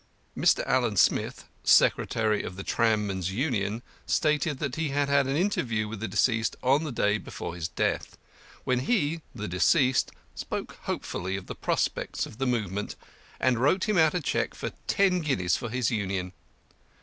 [0.35, 0.65] Mr.
[0.65, 5.87] Allan Smith, secretary of the Tram men's Union, stated that he had had an interview
[5.87, 8.17] with the deceased on the day before his death,
[8.63, 12.95] when he (the deceased) spoke hopefully of the prospects of the movement,
[13.39, 16.33] and wrote him out a check for ten guineas for his Union.